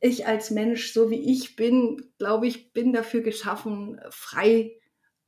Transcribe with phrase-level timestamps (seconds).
[0.00, 4.76] ich als Mensch, so wie ich bin, glaube ich, bin dafür geschaffen, frei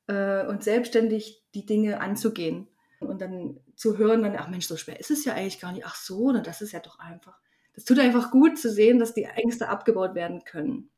[0.06, 2.68] äh, und selbstständig die Dinge anzugehen.
[3.00, 5.86] Und dann zu hören, dann, ach Mensch, so schwer ist es ja eigentlich gar nicht.
[5.86, 7.38] Ach so, na, das ist ja doch einfach.
[7.74, 10.90] Das tut einfach gut zu sehen, dass die Ängste abgebaut werden können.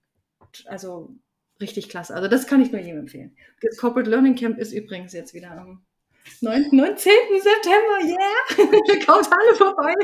[0.66, 1.14] Also
[1.60, 2.14] richtig klasse.
[2.14, 3.36] Also das kann ich nur jedem empfehlen.
[3.60, 5.84] Das Corporate Learning Camp ist übrigens jetzt wieder am
[6.40, 6.70] 9.
[6.72, 7.12] 19.
[7.40, 8.04] September.
[8.04, 9.06] Yeah!
[9.06, 9.94] Kommt alle vorbei.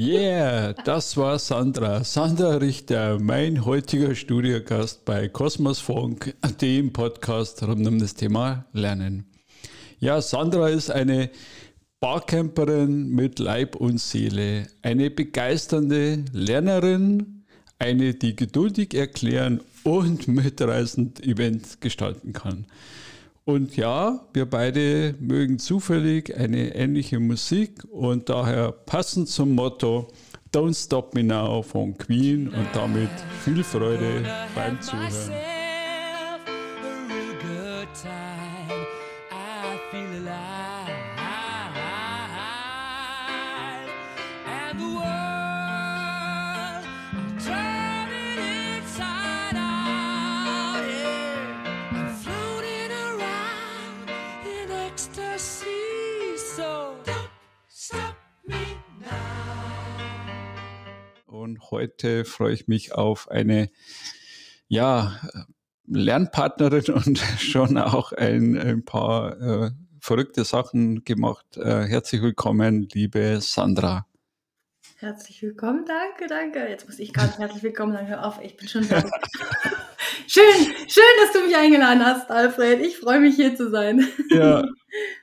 [0.00, 2.04] Yeah, das war Sandra.
[2.04, 9.24] Sandra Richter, mein heutiger Studiogast bei Kosmos Funk, dem Podcast rund um das Thema Lernen.
[9.98, 11.30] Ja, Sandra ist eine
[11.98, 17.42] Barcamperin mit Leib und Seele, eine begeisternde Lernerin,
[17.80, 22.66] eine, die geduldig erklären und mitreißend Events gestalten kann.
[23.48, 30.08] Und ja, wir beide mögen zufällig eine ähnliche Musik und daher passend zum Motto
[30.52, 33.08] Don't Stop Me Now von Queen und damit
[33.42, 34.22] viel Freude
[34.54, 35.32] beim Zuhören.
[44.78, 45.07] Und
[61.70, 63.70] heute freue ich mich auf eine,
[64.68, 65.18] ja,
[65.86, 69.70] Lernpartnerin und schon auch ein, ein paar äh,
[70.00, 71.56] verrückte Sachen gemacht.
[71.56, 74.06] Äh, herzlich willkommen, liebe Sandra.
[74.96, 76.68] Herzlich willkommen, danke, danke.
[76.68, 78.08] Jetzt muss ich gerade herzlich willkommen sagen.
[78.08, 79.00] Hör auf, ich bin schon da.
[80.26, 80.42] schön,
[80.88, 82.80] schön, dass du mich eingeladen hast, Alfred.
[82.80, 84.06] Ich freue mich hier zu sein.
[84.30, 84.64] Ja,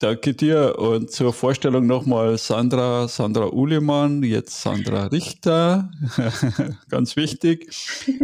[0.00, 5.90] Danke dir und zur Vorstellung nochmal Sandra, Sandra Uhlemann, jetzt Sandra Richter,
[6.88, 7.70] ganz wichtig,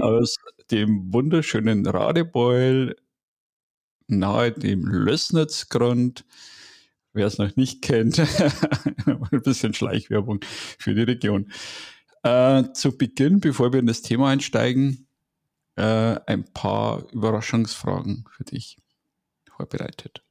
[0.01, 0.37] aus
[0.73, 2.97] dem wunderschönen Radebeul
[4.09, 6.25] nahe dem Lößnitzgrund.
[7.13, 8.19] Wer es noch nicht kennt,
[9.07, 10.41] ein bisschen Schleichwerbung
[10.79, 11.53] für die Region.
[12.25, 15.07] Äh, zu Beginn, bevor wir in das Thema einsteigen,
[15.77, 18.77] äh, ein paar Überraschungsfragen für dich
[19.57, 20.25] vorbereitet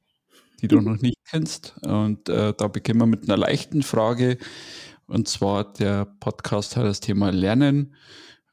[0.60, 1.76] die du noch nicht kennst.
[1.82, 4.38] Und äh, da beginnen wir mit einer leichten Frage.
[5.06, 7.94] Und zwar der Podcast hat das Thema Lernen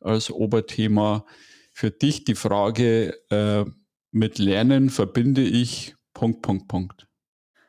[0.01, 1.25] als Oberthema.
[1.71, 3.65] Für dich die Frage, äh,
[4.11, 7.07] mit Lernen verbinde ich Punkt, Punkt, Punkt.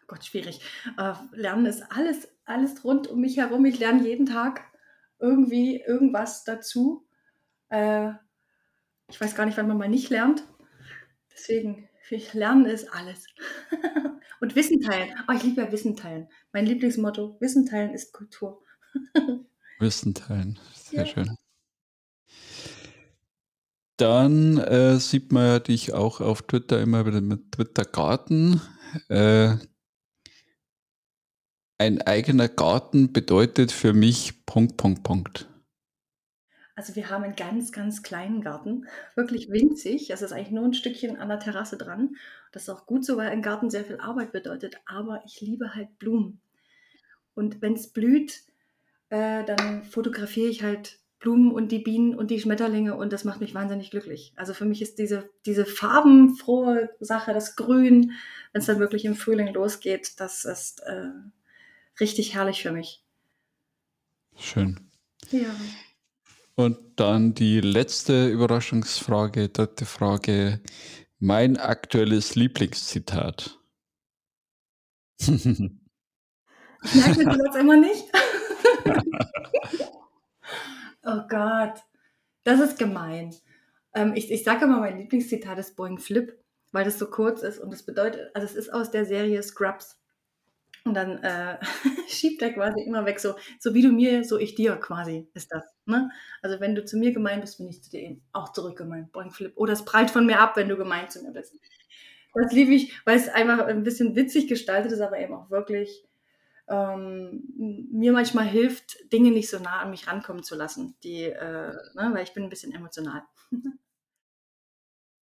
[0.06, 0.60] Gott, schwierig.
[0.97, 3.66] Äh, Lernen ist alles, alles rund um mich herum.
[3.66, 4.62] Ich lerne jeden Tag
[5.19, 7.06] irgendwie irgendwas dazu.
[7.69, 8.12] Äh,
[9.09, 10.44] ich weiß gar nicht, wann man mal nicht lernt.
[11.32, 11.88] Deswegen
[12.32, 13.26] Lernen ist alles.
[14.41, 15.10] Und Wissen teilen.
[15.28, 16.28] Oh, ich liebe ja Wissen teilen.
[16.52, 18.62] Mein Lieblingsmotto, Wissen teilen ist Kultur.
[19.80, 21.06] Wissen teilen, sehr ja.
[21.06, 21.36] schön.
[23.97, 28.60] Dann äh, sieht man dich auch auf Twitter immer wieder mit Twitter Garten.
[29.08, 29.56] Äh,
[31.78, 35.48] ein eigener Garten bedeutet für mich Punkt, Punkt, Punkt.
[36.78, 40.11] Also wir haben einen ganz, ganz kleinen Garten, wirklich winzig.
[40.11, 42.15] Es ist eigentlich nur ein Stückchen an der Terrasse dran.
[42.53, 44.77] Das ist auch gut so, weil ein Garten sehr viel Arbeit bedeutet.
[44.87, 46.41] Aber ich liebe halt Blumen.
[47.34, 48.44] Und wenn es blüht,
[49.09, 53.41] äh, dann fotografiere ich halt Blumen und die Bienen und die Schmetterlinge und das macht
[53.41, 54.33] mich wahnsinnig glücklich.
[54.37, 58.12] Also für mich ist diese, diese farbenfrohe Sache, das Grün,
[58.53, 61.10] wenn es dann wirklich im Frühling losgeht, das ist äh,
[61.99, 63.03] richtig herrlich für mich.
[64.37, 64.78] Schön.
[65.33, 65.50] Ja.
[66.58, 70.60] Und dann die letzte Überraschungsfrage, dritte Frage.
[71.20, 73.60] Mein aktuelles Lieblingszitat.
[75.18, 75.38] Ich
[76.94, 78.04] merke mir das immer nicht.
[81.04, 81.74] oh Gott,
[82.42, 83.36] das ist gemein.
[83.94, 86.36] Ähm, ich ich sage immer, mein Lieblingszitat ist Boing Flip,
[86.72, 90.00] weil das so kurz ist und es bedeutet, also es ist aus der Serie Scrubs.
[90.88, 91.59] Und dann äh,
[92.09, 95.53] schiebt er quasi immer weg, so, so wie du mir, so ich dir quasi ist
[95.53, 95.65] das.
[95.84, 96.10] Ne?
[96.41, 99.12] Also wenn du zu mir gemeint bist, bin ich zu dir eben auch zurückgemeint.
[99.12, 99.53] Boing, Flip.
[99.57, 101.54] Oder es prallt von mir ab, wenn du gemeint zu mir bist.
[102.34, 106.07] Das liebe ich, weil es einfach ein bisschen witzig gestaltet ist, aber eben auch wirklich
[106.68, 107.42] ähm,
[107.91, 112.10] mir manchmal hilft, Dinge nicht so nah an mich rankommen zu lassen, die, äh, ne,
[112.12, 113.22] weil ich bin ein bisschen emotional.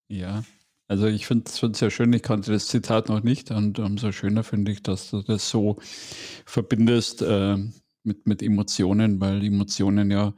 [0.08, 0.42] ja,
[0.88, 4.44] also ich finde es sehr schön, ich kannte das Zitat noch nicht und umso schöner
[4.44, 5.78] finde ich, dass du das so
[6.44, 7.56] verbindest äh,
[8.04, 10.32] mit, mit Emotionen, weil Emotionen ja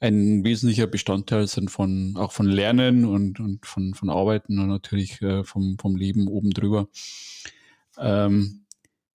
[0.00, 5.20] ein wesentlicher Bestandteil sind von auch von Lernen und, und von, von Arbeiten und natürlich
[5.20, 6.88] äh, vom, vom Leben oben drüber.
[7.98, 8.64] Ähm,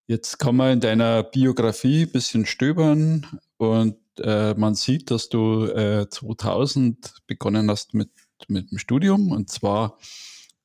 [0.06, 3.26] jetzt kann man in deiner Biografie ein bisschen stöbern
[3.58, 8.12] und äh, man sieht, dass du äh, 2000 begonnen hast mit,
[8.48, 9.98] mit dem Studium und zwar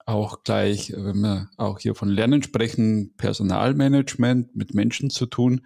[0.06, 5.62] auch gleich, wenn wir auch hier von Lernen sprechen, Personalmanagement mit Menschen zu tun.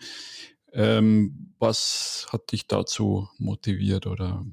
[0.73, 4.44] Ähm, was hat dich dazu motiviert oder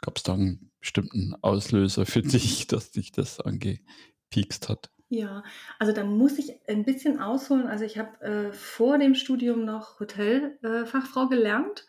[0.00, 4.90] gab es da einen bestimmten Auslöser für dich, dass dich das angepiekst hat?
[5.10, 5.42] Ja,
[5.78, 7.66] also da muss ich ein bisschen ausholen.
[7.66, 11.86] Also ich habe äh, vor dem Studium noch Hotelfachfrau äh, gelernt.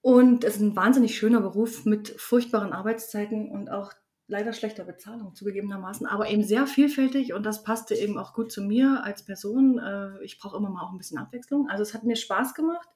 [0.00, 3.92] Und es ist ein wahnsinnig schöner Beruf mit furchtbaren Arbeitszeiten und auch
[4.32, 8.62] leider schlechter Bezahlung zugegebenermaßen, aber eben sehr vielfältig und das passte eben auch gut zu
[8.62, 9.78] mir als Person.
[9.78, 11.68] Äh, ich brauche immer mal auch ein bisschen Abwechslung.
[11.68, 12.88] Also es hat mir Spaß gemacht.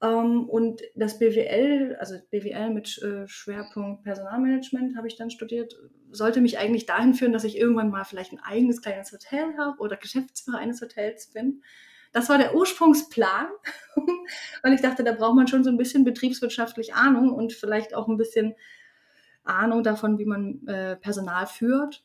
[0.00, 5.74] Ähm, und das BWL, also BWL mit äh, Schwerpunkt Personalmanagement habe ich dann studiert,
[6.12, 9.80] sollte mich eigentlich dahin führen, dass ich irgendwann mal vielleicht ein eigenes kleines Hotel habe
[9.80, 11.62] oder Geschäftsführer eines Hotels bin.
[12.12, 13.48] Das war der Ursprungsplan,
[14.62, 18.06] weil ich dachte, da braucht man schon so ein bisschen betriebswirtschaftlich Ahnung und vielleicht auch
[18.06, 18.54] ein bisschen
[19.44, 22.04] Ahnung davon, wie man äh, Personal führt.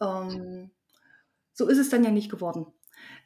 [0.00, 0.70] Ähm,
[1.52, 2.66] so ist es dann ja nicht geworden.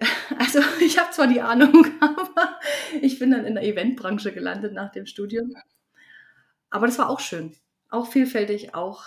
[0.38, 2.60] Also ich habe zwar die Ahnung, aber
[3.00, 5.54] ich bin dann in der Eventbranche gelandet nach dem Studium.
[6.70, 7.56] Aber das war auch schön,
[7.88, 9.06] auch vielfältig, auch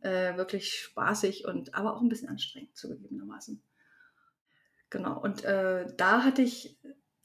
[0.00, 3.62] äh, wirklich spaßig und aber auch ein bisschen anstrengend zugegebenermaßen.
[4.90, 6.78] Genau, und äh, da hatte ich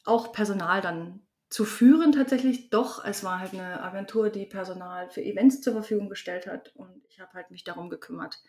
[0.04, 3.04] auch Personal dann zu führen tatsächlich doch.
[3.06, 7.20] Es war halt eine Agentur, die Personal für Events zur Verfügung gestellt hat und ich
[7.20, 8.42] habe halt mich darum gekümmert,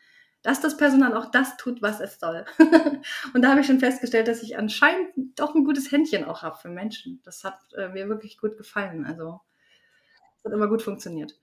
[0.43, 2.45] dass das Personal auch das tut, was es soll.
[3.35, 6.57] und da habe ich schon festgestellt, dass ich anscheinend doch ein gutes Händchen auch habe
[6.57, 7.21] für Menschen.
[7.25, 9.05] Das hat äh, mir wirklich gut gefallen.
[9.05, 9.41] Also
[10.39, 11.39] es hat immer gut funktioniert.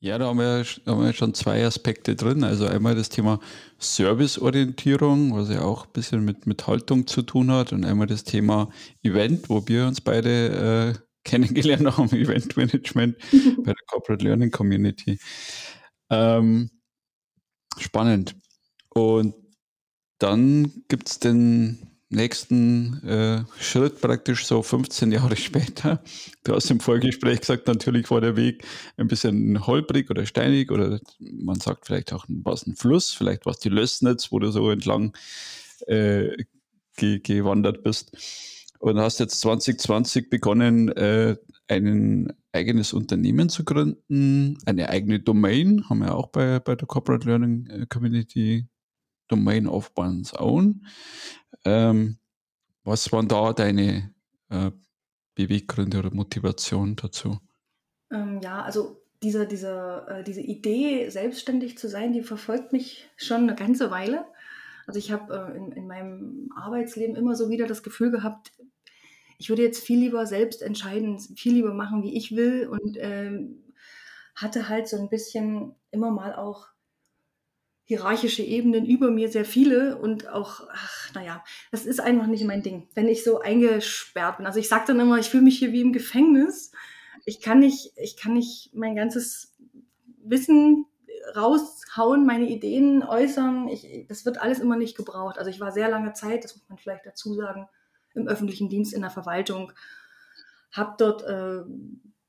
[0.00, 2.44] Ja, da haben wir, haben wir schon zwei Aspekte drin.
[2.44, 3.40] Also einmal das Thema
[3.78, 8.24] Serviceorientierung, was ja auch ein bisschen mit, mit Haltung zu tun hat, und einmal das
[8.24, 8.70] Thema
[9.02, 15.18] Event, wo wir uns beide äh, kennengelernt haben, Eventmanagement bei der Corporate Learning Community.
[16.10, 16.70] Ähm,
[17.78, 18.36] spannend.
[18.90, 19.34] Und
[20.18, 26.02] dann gibt es den nächsten äh, Schritt praktisch so 15 Jahre später.
[26.44, 28.64] Du hast im Vorgespräch gesagt, natürlich war der Weg
[28.96, 33.52] ein bisschen holprig oder steinig oder man sagt vielleicht auch was ein Fluss, vielleicht war
[33.52, 35.16] es die Lössnitz, wo du so entlang
[35.86, 36.30] äh,
[36.96, 38.16] ge gewandert bist.
[38.78, 41.36] Und hast jetzt 2020 begonnen, äh,
[41.68, 47.26] ein eigenes Unternehmen zu gründen, eine eigene Domain, haben wir auch bei, bei der Corporate
[47.26, 48.66] Learning äh, Community
[49.28, 50.86] Domain of One's Own.
[51.64, 52.18] Ähm,
[52.84, 54.14] was waren da deine
[54.50, 54.70] äh,
[55.34, 57.38] Beweggründe oder Motivation dazu?
[58.10, 63.42] Ähm, ja, also diese, diese, äh, diese Idee, selbstständig zu sein, die verfolgt mich schon
[63.42, 64.26] eine ganze Weile.
[64.86, 68.52] Also ich habe äh, in, in meinem Arbeitsleben immer so wieder das Gefühl gehabt,
[69.38, 73.64] ich würde jetzt viel lieber selbst entscheiden, viel lieber machen, wie ich will und ähm,
[74.34, 76.68] hatte halt so ein bisschen immer mal auch
[77.84, 82.62] hierarchische Ebenen über mir sehr viele und auch, ach, naja, das ist einfach nicht mein
[82.62, 84.46] Ding, wenn ich so eingesperrt bin.
[84.46, 86.72] Also ich sage dann immer, ich fühle mich hier wie im Gefängnis.
[87.26, 89.54] Ich kann nicht, ich kann nicht mein ganzes
[90.22, 90.86] Wissen
[91.36, 93.68] raushauen, meine Ideen äußern.
[93.68, 95.38] Ich, das wird alles immer nicht gebraucht.
[95.38, 97.68] Also ich war sehr lange Zeit, das muss man vielleicht dazu sagen,
[98.14, 99.72] im öffentlichen Dienst in der Verwaltung,
[100.72, 101.62] habe dort äh,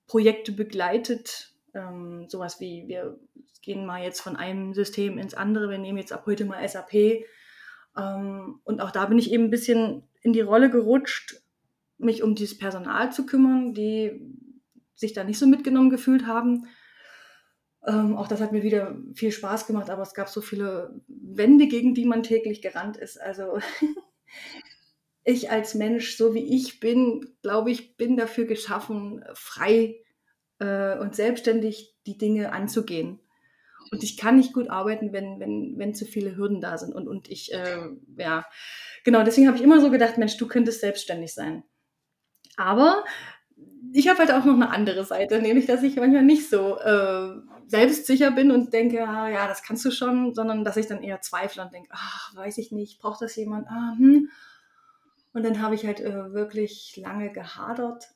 [0.07, 3.19] Projekte begleitet, ähm, sowas wie wir
[3.61, 7.25] gehen mal jetzt von einem System ins andere, wir nehmen jetzt ab heute mal SAP.
[7.97, 11.41] Ähm, und auch da bin ich eben ein bisschen in die Rolle gerutscht,
[11.97, 14.21] mich um dieses Personal zu kümmern, die
[14.95, 16.67] sich da nicht so mitgenommen gefühlt haben.
[17.85, 21.67] Ähm, auch das hat mir wieder viel Spaß gemacht, aber es gab so viele Wände,
[21.67, 23.19] gegen die man täglich gerannt ist.
[23.19, 23.59] Also
[25.23, 30.04] ich als Mensch, so wie ich bin, glaube ich, bin dafür geschaffen, frei
[30.59, 33.19] äh, und selbstständig die Dinge anzugehen.
[33.91, 36.93] Und ich kann nicht gut arbeiten, wenn, wenn, wenn zu viele Hürden da sind.
[36.93, 38.45] Und, und ich, äh, ja,
[39.03, 41.63] genau, deswegen habe ich immer so gedacht, Mensch, du könntest selbstständig sein.
[42.57, 43.03] Aber
[43.93, 47.35] ich habe halt auch noch eine andere Seite, nämlich, dass ich manchmal nicht so äh,
[47.67, 51.21] selbstsicher bin und denke, ah, ja, das kannst du schon, sondern dass ich dann eher
[51.21, 53.67] zweifle und denke, ach, weiß ich nicht, braucht das jemand?
[53.67, 54.29] Ah, hm.
[55.33, 58.14] Und dann habe ich halt äh, wirklich lange gehadert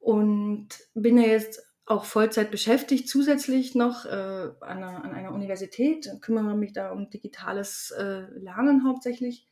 [0.00, 6.08] und bin ja jetzt auch Vollzeit beschäftigt, zusätzlich noch äh, an, einer, an, einer, Universität,
[6.20, 9.46] kümmere mich da um digitales äh, Lernen hauptsächlich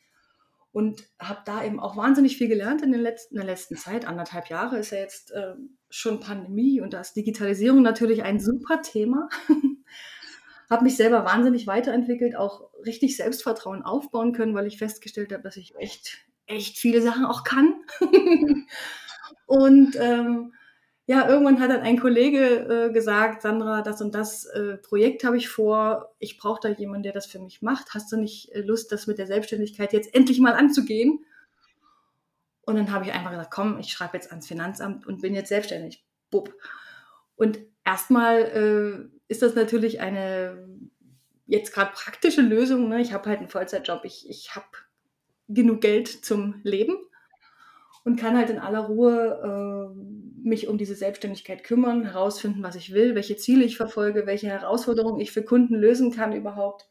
[0.71, 4.07] und habe da eben auch wahnsinnig viel gelernt in, den letzten, in der letzten Zeit.
[4.07, 5.55] Anderthalb Jahre ist ja jetzt äh,
[5.91, 9.29] schon Pandemie und da ist Digitalisierung natürlich ein super Thema.
[10.71, 15.57] habe mich selber wahnsinnig weiterentwickelt, auch richtig Selbstvertrauen aufbauen können, weil ich festgestellt habe, dass
[15.57, 17.75] ich echt, echt viele Sachen auch kann.
[19.47, 20.53] Und ähm,
[21.07, 25.39] ja, irgendwann hat dann ein Kollege äh, gesagt, Sandra, das und das äh, Projekt habe
[25.39, 27.95] ich vor, ich brauche da jemanden, der das für mich macht.
[27.95, 31.25] Hast du nicht äh, Lust, das mit der Selbstständigkeit jetzt endlich mal anzugehen?
[32.61, 35.49] Und dann habe ich einfach gesagt, komm, ich schreibe jetzt ans Finanzamt und bin jetzt
[35.49, 36.05] selbstständig.
[36.31, 36.53] Bub.
[37.37, 40.69] Und erstmal äh, ist das natürlich eine
[41.47, 42.91] jetzt gerade praktische Lösung.
[42.91, 43.01] Ne?
[43.01, 44.67] Ich habe halt einen Vollzeitjob, ich, ich habe
[45.49, 46.99] genug Geld zum Leben
[48.05, 52.93] und kann halt in aller Ruhe äh, mich um diese Selbstständigkeit kümmern, herausfinden, was ich
[52.93, 56.89] will, welche Ziele ich verfolge, welche Herausforderungen ich für Kunden lösen kann überhaupt.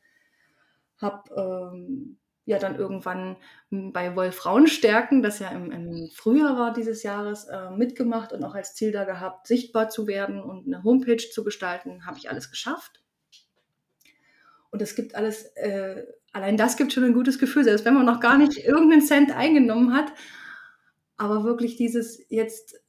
[0.98, 3.36] Habe ähm, ja dann irgendwann
[3.70, 8.56] bei Wolf Frauenstärken, das ja im, im Frühjahr war dieses Jahres, äh, mitgemacht und auch
[8.56, 12.06] als Ziel da gehabt, sichtbar zu werden und eine Homepage zu gestalten.
[12.06, 13.04] Habe ich alles geschafft.
[14.72, 18.06] Und es gibt alles, äh, allein das gibt schon ein gutes Gefühl, selbst wenn man
[18.06, 20.12] noch gar nicht irgendeinen Cent eingenommen hat.
[21.17, 22.79] Aber wirklich dieses jetzt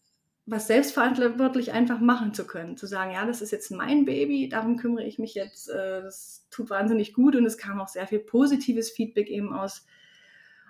[0.50, 2.78] was selbstverantwortlich einfach machen zu können.
[2.78, 5.68] Zu sagen, ja, das ist jetzt mein Baby, darum kümmere ich mich jetzt.
[5.68, 9.86] Äh, das tut wahnsinnig gut und es kam auch sehr viel positives Feedback eben aus,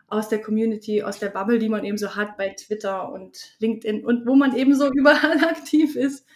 [0.09, 4.05] aus der Community, aus der Bubble, die man eben so hat bei Twitter und LinkedIn
[4.05, 6.27] und wo man eben so überall aktiv ist.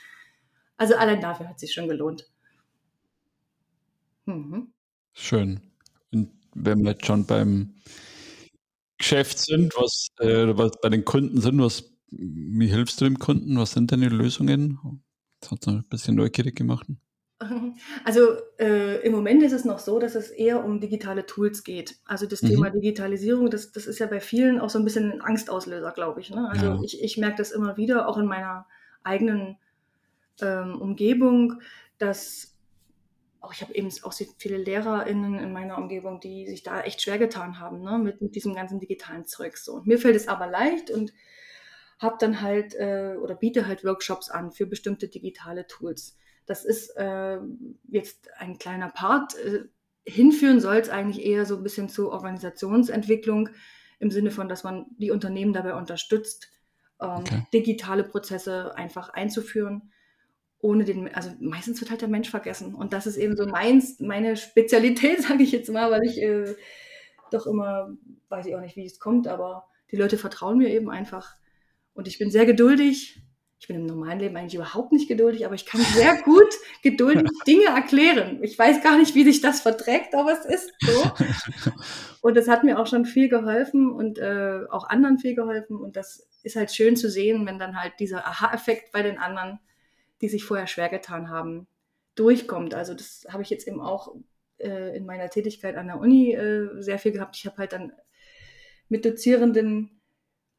[0.77, 2.31] Also allein dafür hat sich schon gelohnt.
[4.27, 4.73] Mhm.
[5.15, 5.61] Schön.
[6.13, 7.75] Und wenn wir jetzt schon beim
[9.03, 13.59] Geschäft sind, was, äh, was bei den Kunden sind, was wie hilfst du dem Kunden?
[13.59, 14.79] Was sind deine Lösungen?
[15.41, 16.87] Das hat ein bisschen neugierig gemacht.
[18.05, 21.97] Also äh, im Moment ist es noch so, dass es eher um digitale Tools geht.
[22.05, 22.51] Also das mhm.
[22.51, 26.21] Thema Digitalisierung, das, das ist ja bei vielen auch so ein bisschen ein Angstauslöser, glaube
[26.21, 26.31] ich.
[26.31, 26.49] Ne?
[26.49, 26.81] Also ja.
[26.85, 28.67] ich, ich merke das immer wieder, auch in meiner
[29.03, 29.57] eigenen
[30.41, 31.61] ähm, Umgebung,
[31.99, 32.52] dass
[33.43, 37.19] auch ich habe eben auch viele LehrerInnen in meiner Umgebung, die sich da echt schwer
[37.19, 37.99] getan haben, ne?
[37.99, 39.59] mit, mit diesem ganzen digitalen Zeug.
[39.59, 39.83] So.
[39.85, 41.13] Mir fällt es aber leicht und
[41.99, 46.17] habe dann halt äh, oder biete halt Workshops an für bestimmte digitale Tools.
[46.47, 47.39] Das ist äh,
[47.89, 49.37] jetzt ein kleiner Part.
[49.39, 49.65] Äh,
[50.05, 53.49] hinführen soll es eigentlich eher so ein bisschen zur Organisationsentwicklung
[53.99, 56.51] im Sinne von, dass man die Unternehmen dabei unterstützt,
[57.01, 57.47] ähm, okay.
[57.53, 59.92] digitale Prozesse einfach einzuführen.
[60.63, 62.75] Ohne den, also meistens wird halt der Mensch vergessen.
[62.75, 66.55] Und das ist eben so meins, meine Spezialität, sage ich jetzt mal, weil ich äh,
[67.31, 67.95] doch immer,
[68.31, 71.37] weiß ich auch nicht, wie es kommt, aber die Leute vertrauen mir eben einfach
[71.95, 73.21] und ich bin sehr geduldig.
[73.59, 76.53] Ich bin im normalen Leben eigentlich überhaupt nicht geduldig, aber ich kann sehr gut
[76.83, 78.43] geduldig Dinge erklären.
[78.43, 81.13] Ich weiß gar nicht, wie sich das verträgt, aber es ist so.
[82.23, 85.77] Und das hat mir auch schon viel geholfen und äh, auch anderen viel geholfen.
[85.77, 89.59] Und das ist halt schön zu sehen, wenn dann halt dieser Aha-Effekt bei den anderen,
[90.23, 91.67] die sich vorher schwer getan haben,
[92.15, 92.75] durchkommt.
[92.75, 94.15] Also das habe ich jetzt eben auch
[94.59, 97.37] äh, in meiner Tätigkeit an der Uni äh, sehr viel gehabt.
[97.37, 97.93] Ich habe halt dann
[98.89, 100.01] mit Dozierenden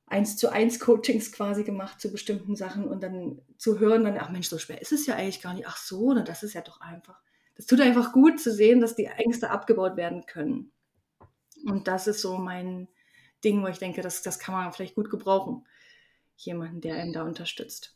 [0.05, 4.29] eins zu eins Coachings quasi gemacht zu bestimmten Sachen und dann zu hören, dann, ach
[4.29, 5.67] Mensch, so schwer ist es ja eigentlich gar nicht.
[5.67, 7.20] Ach so, na, das ist ja doch einfach.
[7.55, 10.72] Das tut einfach gut zu sehen, dass die Ängste abgebaut werden können.
[11.65, 12.89] Und das ist so mein
[13.43, 15.65] Ding, wo ich denke, das, das kann man vielleicht gut gebrauchen.
[16.36, 17.96] Jemanden, der einen da unterstützt.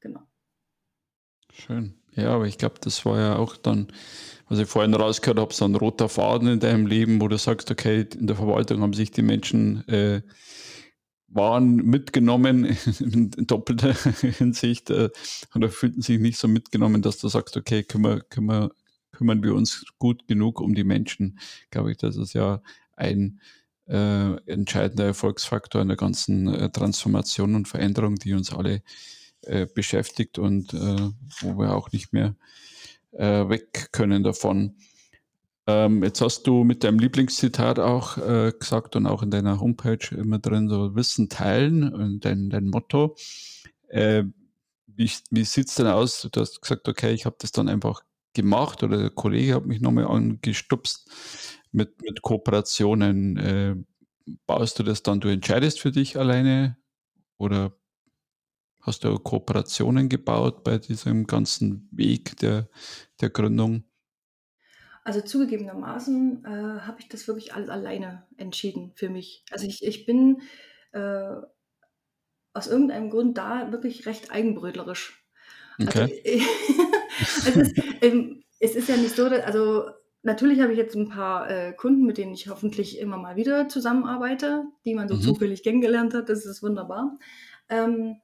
[0.00, 0.22] Genau.
[1.52, 1.94] Schön.
[2.14, 3.88] Ja, aber ich glaube, das war ja auch dann,
[4.48, 7.70] was ich vorhin rausgehört habe, so ein roter Faden in deinem Leben, wo du sagst,
[7.70, 10.22] okay, in der Verwaltung haben sich die Menschen äh,
[11.28, 12.64] waren mitgenommen
[13.00, 15.10] in, doppelter Hinsicht äh,
[15.54, 18.70] oder fühlten sich nicht so mitgenommen, dass du sagst, okay, kümmer, kümmer,
[19.12, 21.38] kümmern wir uns gut genug um die Menschen.
[21.70, 22.62] Glaube ich, das ist ja
[22.96, 23.40] ein
[23.86, 28.80] äh, entscheidender Erfolgsfaktor in der ganzen äh, Transformation und Veränderung, die uns alle äh,
[29.74, 32.36] beschäftigt und äh, wo wir auch nicht mehr
[33.12, 34.76] äh, weg können davon.
[35.66, 40.14] Ähm, jetzt hast du mit deinem Lieblingszitat auch äh, gesagt und auch in deiner Homepage
[40.16, 43.16] immer drin, so Wissen teilen und dein, dein Motto.
[43.88, 44.24] Äh,
[44.86, 46.28] wie wie sieht es denn aus?
[46.30, 48.02] Du hast gesagt, okay, ich habe das dann einfach
[48.34, 51.08] gemacht oder der Kollege hat mich nochmal angestupst
[51.70, 53.36] mit, mit Kooperationen.
[53.36, 53.76] Äh,
[54.46, 56.76] baust du das dann, du entscheidest für dich alleine
[57.38, 57.76] oder
[58.82, 62.68] hast du Kooperationen gebaut bei diesem ganzen Weg der,
[63.20, 63.84] der Gründung?
[65.04, 69.44] Also zugegebenermaßen äh, habe ich das wirklich alles alleine entschieden für mich.
[69.50, 70.42] Also ich, ich bin
[70.92, 71.34] äh,
[72.52, 75.26] aus irgendeinem Grund da wirklich recht eigenbrötlerisch.
[75.78, 76.42] Also, okay.
[77.44, 79.86] Also, es, ist, ähm, es, ist, ja nicht so, dass, also
[80.22, 83.68] natürlich habe ich jetzt ein paar äh, Kunden, mit denen ich hoffentlich immer mal wieder
[83.68, 85.22] zusammenarbeite, die man so mhm.
[85.22, 86.28] zufällig kennengelernt hat.
[86.28, 87.18] Das ist wunderbar.
[87.68, 88.20] Ähm,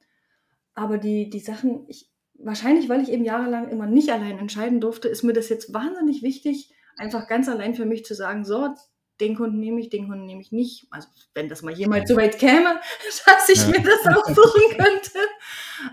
[0.78, 5.08] aber die, die Sachen, ich, wahrscheinlich, weil ich eben jahrelang immer nicht allein entscheiden durfte,
[5.08, 8.74] ist mir das jetzt wahnsinnig wichtig, einfach ganz allein für mich zu sagen, so,
[9.20, 10.86] den Kunden nehme ich, den Kunden nehme ich nicht.
[10.90, 12.80] Also wenn das mal jemals so weit käme,
[13.26, 13.70] dass ich ja.
[13.70, 15.18] mir das aussuchen könnte,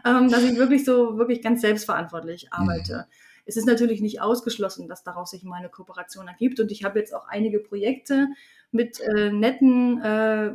[0.05, 3.07] ähm, dass ich wirklich so wirklich ganz selbstverantwortlich arbeite.
[3.07, 3.13] Mhm.
[3.47, 6.59] Es ist natürlich nicht ausgeschlossen, dass daraus sich mal eine Kooperation ergibt.
[6.59, 8.27] Und ich habe jetzt auch einige Projekte
[8.71, 10.53] mit äh, netten äh,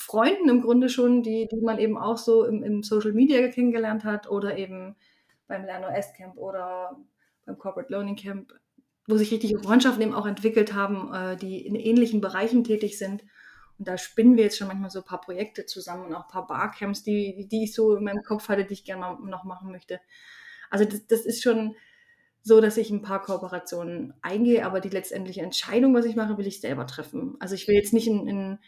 [0.00, 4.02] Freunden im Grunde schon, die, die man eben auch so im, im Social Media kennengelernt
[4.02, 4.96] hat oder eben
[5.46, 6.96] beim LernOS Camp oder
[7.44, 8.54] beim Corporate Learning Camp,
[9.06, 13.24] wo sich richtige Freundschaften eben auch entwickelt haben, äh, die in ähnlichen Bereichen tätig sind.
[13.78, 16.32] Und da spinnen wir jetzt schon manchmal so ein paar Projekte zusammen und auch ein
[16.32, 19.70] paar Barcamps, die, die ich so in meinem Kopf hatte, die ich gerne noch machen
[19.70, 20.00] möchte.
[20.70, 21.76] Also das, das ist schon
[22.40, 26.46] so, dass ich ein paar Kooperationen eingehe, aber die letztendliche Entscheidung, was ich mache, will
[26.46, 27.36] ich selber treffen.
[27.38, 28.58] Also ich will jetzt nicht in, in,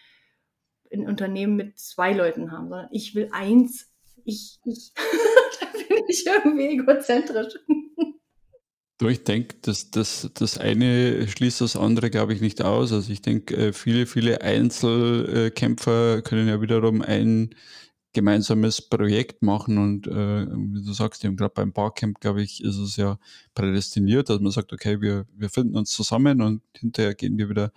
[0.93, 3.91] in Unternehmen mit zwei Leuten haben, sondern ich will eins.
[4.25, 4.93] Ich, ich.
[5.61, 7.55] da bin ich irgendwie egozentrisch.
[8.99, 12.93] Du, ich denke, das, das, das eine schließt das andere, glaube ich, nicht aus.
[12.93, 17.55] Also ich denke, äh, viele, viele Einzelkämpfer können ja wiederum ein
[18.13, 22.77] gemeinsames Projekt machen und äh, wie du sagst, eben gerade beim Barcamp, glaube ich, ist
[22.77, 23.19] es ja
[23.55, 27.73] prädestiniert, dass man sagt, okay, wir, wir finden uns zusammen und hinterher gehen wir wieder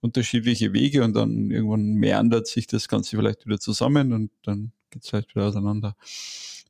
[0.00, 5.02] unterschiedliche Wege und dann irgendwann meandert sich das Ganze vielleicht wieder zusammen und dann geht
[5.02, 5.96] es vielleicht wieder auseinander.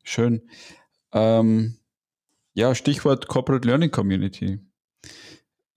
[0.03, 0.43] Schön.
[1.13, 1.77] Ähm,
[2.55, 4.61] ja, Stichwort Corporate Learning Community.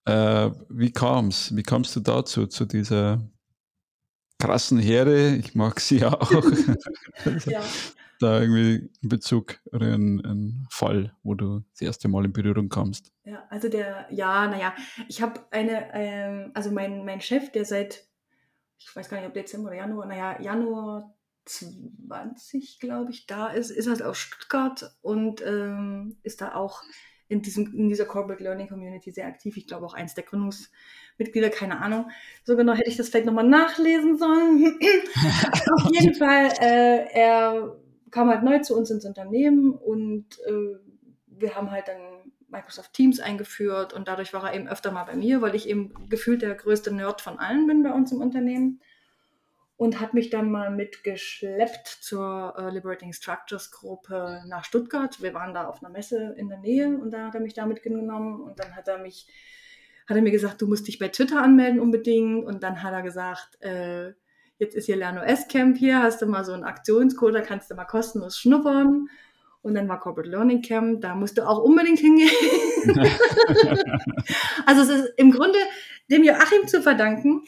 [0.05, 1.53] Äh, wie kam's?
[1.55, 3.27] Wie kamst du dazu, zu dieser
[4.39, 5.35] krassen Herde?
[5.35, 6.31] Ich mag sie ja auch.
[7.45, 7.61] ja.
[8.19, 12.67] Da irgendwie ein Bezug oder ein, ein, Fall, wo du das erste Mal in Berührung
[12.67, 13.11] kamst.
[13.25, 14.73] Ja, also der, ja, naja,
[15.07, 18.07] ich habe eine, ähm, also mein, mein Chef, der seit,
[18.79, 21.15] ich weiß gar nicht, ob Dezember oder Januar, naja, Januar
[21.45, 26.81] 20, glaube ich, da ist, ist halt aus Stuttgart und ähm, ist da auch
[27.29, 29.57] in, diesem, in dieser Corporate Learning Community sehr aktiv.
[29.57, 32.09] Ich glaube auch eins der Gründungsmitglieder, keine Ahnung.
[32.43, 34.79] So genau hätte ich das vielleicht nochmal nachlesen sollen.
[35.73, 37.77] Auf jeden Fall, äh, er
[38.11, 40.77] kam halt neu zu uns ins Unternehmen und äh,
[41.27, 42.01] wir haben halt dann
[42.49, 45.93] Microsoft Teams eingeführt und dadurch war er eben öfter mal bei mir, weil ich eben
[46.09, 48.79] gefühlt der größte Nerd von allen bin bei uns im Unternehmen
[49.77, 55.21] und hat mich dann mal mitgeschleppt zur äh, Liberating Structures Gruppe nach Stuttgart.
[55.21, 57.67] Wir waren da auf einer Messe in der Nähe und da hat er mich da
[57.67, 59.27] mitgenommen und dann hat er mich,
[60.07, 63.03] hat er mir gesagt, du musst dich bei Twitter anmelden unbedingt und dann hat er
[63.03, 64.13] gesagt, äh,
[64.57, 67.75] jetzt ist hier LernOS Camp hier, hast du mal so einen Aktionscode, da kannst du
[67.75, 69.07] mal kostenlos schnuppern.
[69.61, 72.29] Und dann war Corporate Learning Camp, da musst du auch unbedingt hingehen.
[74.65, 75.59] also es ist im Grunde
[76.09, 77.43] dem Joachim zu verdanken,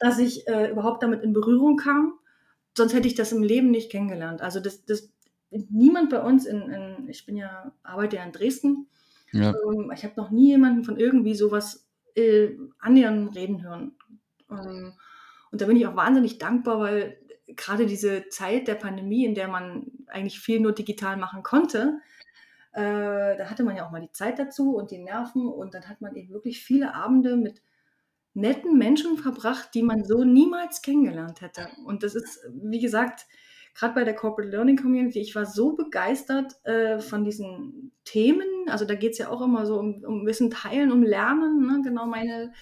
[0.00, 2.14] dass ich äh, überhaupt damit in Berührung kam.
[2.76, 4.42] Sonst hätte ich das im Leben nicht kennengelernt.
[4.42, 5.10] Also das, das
[5.50, 8.88] niemand bei uns in, in ich bin ja, arbeite ja in Dresden.
[9.32, 9.50] Ja.
[9.50, 11.86] Ähm, ich habe noch nie jemanden von irgendwie sowas
[12.16, 13.92] äh, annähernd reden hören.
[14.50, 14.94] Ähm,
[15.52, 19.48] und da bin ich auch wahnsinnig dankbar, weil gerade diese Zeit der Pandemie, in der
[19.48, 22.00] man eigentlich viel nur digital machen konnte,
[22.72, 25.88] äh, da hatte man ja auch mal die Zeit dazu und die Nerven und dann
[25.88, 27.62] hat man eben wirklich viele Abende mit
[28.34, 31.68] netten Menschen verbracht, die man so niemals kennengelernt hätte.
[31.84, 33.26] Und das ist, wie gesagt,
[33.74, 38.46] gerade bei der Corporate Learning Community, ich war so begeistert äh, von diesen Themen.
[38.68, 41.80] Also da geht es ja auch immer so um, um Wissen teilen, um Lernen, ne?
[41.82, 42.52] genau meine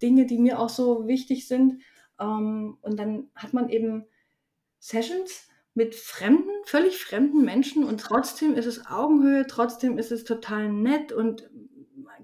[0.00, 1.82] Dinge, die mir auch so wichtig sind.
[2.18, 4.06] Ähm, und dann hat man eben
[4.78, 10.70] Sessions mit fremden, völlig fremden Menschen und trotzdem ist es Augenhöhe, trotzdem ist es total
[10.70, 11.50] nett und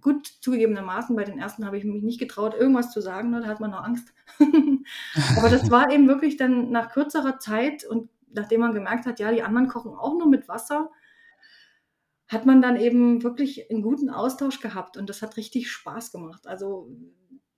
[0.01, 3.47] gut, zugegebenermaßen, bei den ersten habe ich mich nicht getraut, irgendwas zu sagen, ne, da
[3.49, 4.13] hat man noch Angst.
[5.37, 9.33] Aber das war eben wirklich dann nach kürzerer Zeit und nachdem man gemerkt hat, ja,
[9.33, 10.91] die anderen kochen auch nur mit Wasser,
[12.29, 16.47] hat man dann eben wirklich einen guten Austausch gehabt und das hat richtig Spaß gemacht.
[16.47, 16.89] Also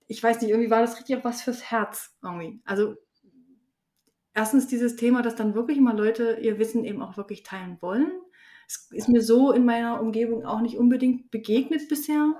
[0.07, 2.59] ich weiß nicht, irgendwie war das richtig auch was fürs Herz irgendwie.
[2.65, 2.95] Also
[4.33, 8.11] erstens dieses Thema, dass dann wirklich mal Leute ihr Wissen eben auch wirklich teilen wollen
[8.73, 12.33] es ist mir so in meiner Umgebung auch nicht unbedingt begegnet bisher.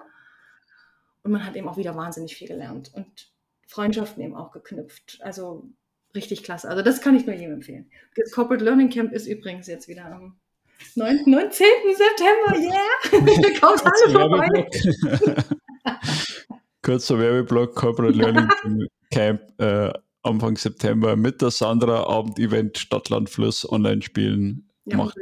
[1.24, 3.32] Und man hat eben auch wieder wahnsinnig viel gelernt und
[3.67, 5.19] Freundschaften eben auch geknüpft.
[5.22, 5.69] Also
[6.15, 6.69] richtig klasse.
[6.69, 7.89] Also das kann ich nur jedem empfehlen.
[8.15, 10.36] Das Corporate Learning Camp ist übrigens jetzt wieder am
[10.96, 11.65] 9, 19.
[11.96, 12.60] September.
[12.60, 13.60] Yeah!
[13.60, 14.69] Kommt alle vorbei.
[16.82, 18.50] Kurzer Werbeblock, Corporate Learning
[19.10, 19.93] Camp äh,
[20.24, 24.69] Anfang September mit der Sandra Abendevent Stadtland Fluss online spielen.
[24.86, 25.17] Ja, Macht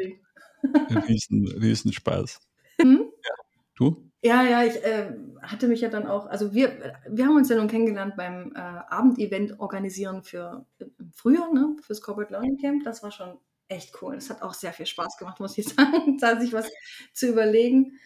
[1.08, 2.40] riesen, riesen Spaß.
[2.82, 3.12] Hm?
[3.24, 3.36] Ja.
[3.76, 4.12] Du?
[4.24, 7.56] Ja, ja, ich äh, hatte mich ja dann auch, also wir, wir haben uns ja
[7.56, 12.84] nun kennengelernt beim äh, Abendevent organisieren für äh, Frühjahr, ne, fürs Corporate Learning Camp.
[12.84, 14.16] Das war schon echt cool.
[14.16, 16.70] Das hat auch sehr viel Spaß gemacht, muss ich sagen, da sich was
[17.14, 18.00] zu überlegen.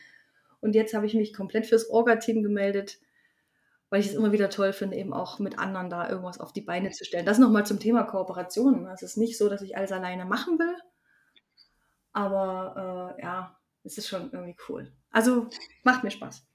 [0.62, 3.00] Und jetzt habe ich mich komplett fürs Orga-Team gemeldet.
[3.90, 6.62] weil ich es immer wieder toll finde, eben auch mit anderen da irgendwas auf die
[6.62, 7.26] Beine zu stellen.
[7.26, 8.88] Das nochmal zum Thema Kooperation.
[8.88, 10.76] Es ist nicht so, dass ich alles alleine machen will,
[12.16, 14.92] aber äh, ja, es ist schon irgendwie cool.
[15.12, 15.48] Also
[15.84, 16.48] macht mir Spaß.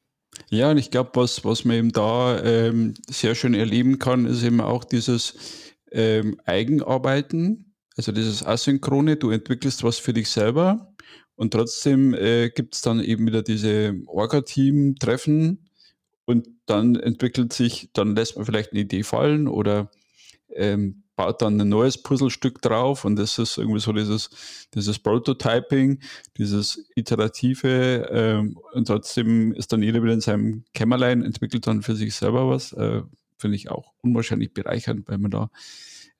[0.48, 4.42] Ja, und ich glaube, was, was man eben da ähm, sehr schön erleben kann, ist
[4.42, 10.94] eben auch dieses ähm, Eigenarbeiten, also dieses Asynchrone, du entwickelst was für dich selber
[11.34, 15.68] und trotzdem äh, gibt es dann eben wieder diese Orga-Team-Treffen
[16.24, 19.90] und dann entwickelt sich, dann lässt man vielleicht eine Idee fallen oder
[20.54, 24.30] ähm, baut dann ein neues Puzzlestück drauf und das ist irgendwie so dieses,
[24.74, 26.00] dieses Prototyping,
[26.38, 31.94] dieses iterative ähm, und trotzdem ist dann jeder wieder in seinem Kämmerlein, entwickelt dann für
[31.94, 32.72] sich selber was.
[32.72, 33.02] Äh,
[33.36, 35.50] Finde ich auch unwahrscheinlich bereichernd, weil man da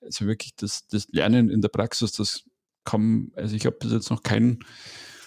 [0.01, 2.43] also wirklich das, das Lernen in der Praxis, das
[2.83, 4.59] kann, also ich habe bis jetzt noch kein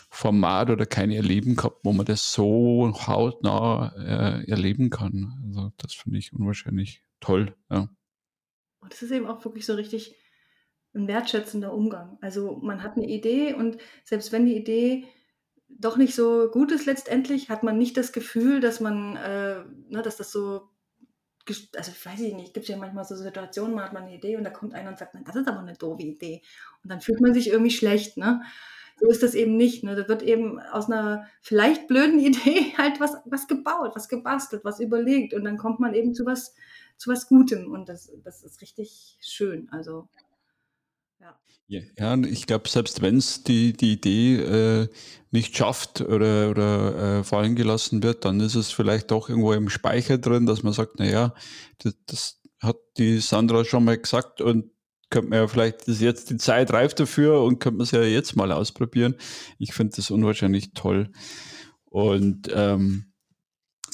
[0.08, 5.42] Format oder kein Erleben gehabt, wo man das so hautnah äh, erleben kann.
[5.48, 7.56] Also das finde ich unwahrscheinlich toll.
[7.72, 7.88] Ja.
[8.84, 10.14] Und das ist eben auch wirklich so richtig
[10.94, 12.18] ein wertschätzender Umgang.
[12.20, 15.04] Also man hat eine Idee und selbst wenn die Idee
[15.68, 20.02] doch nicht so gut ist letztendlich, hat man nicht das Gefühl, dass man, äh, ne,
[20.02, 20.68] dass das so,
[21.48, 24.36] also weiß ich nicht, gibt es ja manchmal so Situationen, man hat mal eine Idee
[24.36, 26.42] und da kommt einer und sagt, das ist aber eine doofe Idee.
[26.82, 28.42] Und dann fühlt man sich irgendwie schlecht, ne?
[29.00, 29.82] So ist das eben nicht.
[29.82, 29.96] Ne?
[29.96, 34.78] Da wird eben aus einer vielleicht blöden Idee halt was, was gebaut, was gebastelt, was
[34.78, 36.54] überlegt und dann kommt man eben zu was,
[36.96, 39.68] zu was Gutem und das, das ist richtig schön.
[39.70, 40.08] Also
[41.66, 41.82] ja.
[41.96, 44.88] Ja, ich glaube, selbst wenn es die, die Idee äh,
[45.30, 49.70] nicht schafft oder, oder äh, fallen gelassen wird, dann ist es vielleicht doch irgendwo im
[49.70, 51.34] Speicher drin, dass man sagt, naja,
[51.78, 54.70] das, das hat die Sandra schon mal gesagt und
[55.08, 58.02] könnte man ja vielleicht, ist jetzt die Zeit reif dafür und könnte man es ja
[58.02, 59.14] jetzt mal ausprobieren.
[59.58, 61.10] Ich finde das unwahrscheinlich toll.
[61.86, 63.13] Und ähm,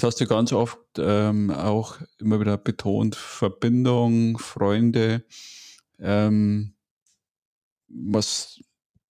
[0.00, 5.26] das hast du ganz oft ähm, auch immer wieder betont, Verbindung, Freunde.
[5.98, 6.72] Ähm,
[7.86, 8.62] was,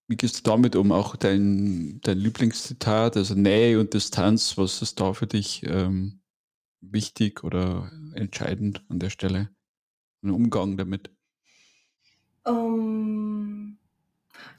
[0.08, 0.92] wie gehst du damit um?
[0.92, 6.22] Auch dein, dein Lieblingszitat, also Nähe und Distanz, was ist da für dich ähm,
[6.82, 9.52] wichtig oder entscheidend an der Stelle?
[10.24, 11.12] Ein Umgang damit?
[12.46, 13.78] Um, ähm,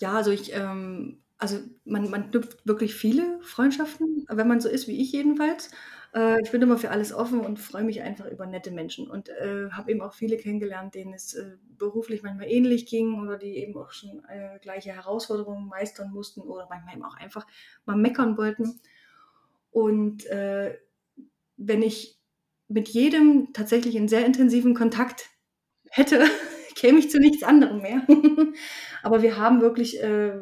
[0.01, 4.87] ja, also ich, ähm, also man, man knüpft wirklich viele Freundschaften, wenn man so ist
[4.87, 5.73] wie ich jedenfalls.
[6.15, 9.29] Äh, ich bin immer für alles offen und freue mich einfach über nette Menschen und
[9.29, 13.57] äh, habe eben auch viele kennengelernt, denen es äh, beruflich manchmal ähnlich ging oder die
[13.59, 17.47] eben auch schon äh, gleiche Herausforderungen meistern mussten oder manchmal eben auch einfach
[17.85, 18.81] mal meckern wollten.
[19.71, 20.77] Und äh,
[21.57, 22.19] wenn ich
[22.69, 25.29] mit jedem tatsächlich einen sehr intensiven Kontakt
[25.91, 26.25] hätte,
[26.75, 28.07] käme ich zu nichts anderem mehr.
[29.03, 30.33] Aber wir haben wirklich äh,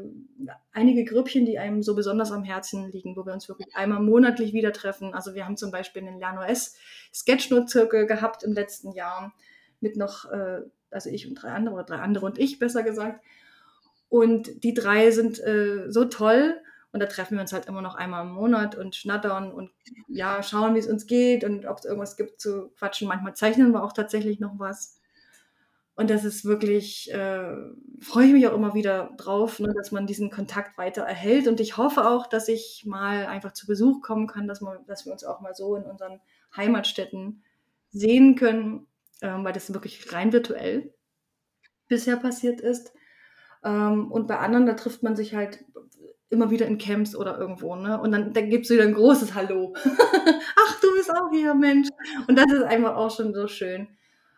[0.78, 4.52] einige Grüppchen, die einem so besonders am Herzen liegen, wo wir uns wirklich einmal monatlich
[4.52, 5.12] wieder treffen.
[5.12, 6.76] Also wir haben zum Beispiel einen LernOS
[7.12, 9.34] Sketchnote-Zirkel gehabt im letzten Jahr
[9.80, 10.60] mit noch, äh,
[10.90, 13.24] also ich und drei andere oder drei andere und ich besser gesagt.
[14.08, 16.56] Und die drei sind äh, so toll.
[16.90, 19.70] Und da treffen wir uns halt immer noch einmal im Monat und schnattern und
[20.08, 23.08] ja, schauen, wie es uns geht und ob es irgendwas gibt zu quatschen.
[23.08, 24.97] Manchmal zeichnen wir auch tatsächlich noch was.
[25.98, 27.56] Und das ist wirklich, äh,
[27.98, 31.48] freue ich mich auch immer wieder drauf, ne, dass man diesen Kontakt weiter erhält.
[31.48, 35.06] Und ich hoffe auch, dass ich mal einfach zu Besuch kommen kann, dass, man, dass
[35.06, 36.20] wir uns auch mal so in unseren
[36.56, 37.42] Heimatstätten
[37.90, 38.86] sehen können,
[39.22, 40.94] ähm, weil das wirklich rein virtuell
[41.88, 42.92] bisher passiert ist.
[43.64, 45.64] Ähm, und bei anderen, da trifft man sich halt
[46.30, 48.00] immer wieder in Camps oder irgendwo, ne?
[48.00, 49.74] Und dann, dann gibt es wieder ein großes Hallo.
[49.84, 51.88] Ach, du bist auch hier, Mensch.
[52.28, 53.88] Und das ist einfach auch schon so schön.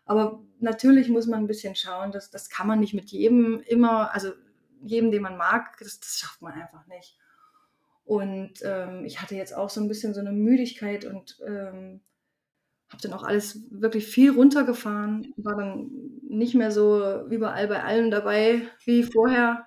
[0.06, 4.12] Aber natürlich muss man ein bisschen schauen, dass das kann man nicht mit jedem immer,
[4.14, 4.32] also
[4.82, 7.18] jedem, den man mag, das, das schafft man einfach nicht.
[8.04, 12.00] Und ähm, ich hatte jetzt auch so ein bisschen so eine Müdigkeit und ähm,
[12.88, 15.90] habe dann auch alles wirklich viel runtergefahren, war dann
[16.28, 19.66] nicht mehr so überall bei allem dabei wie vorher.